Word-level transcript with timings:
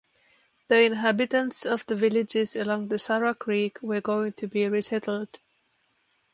The 0.67 0.79
inhabitants 0.81 1.63
of 1.67 1.85
the 1.85 1.93
villages 1.95 2.55
along 2.55 2.87
the 2.87 2.97
Sara 2.97 3.35
Creek 3.35 3.79
were 3.83 4.01
going 4.01 4.33
to 4.33 4.47
be 4.47 4.67
resettled. 4.67 5.29